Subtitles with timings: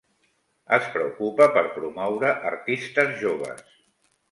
[0.77, 3.65] Es preocupa per promoure artistes joves.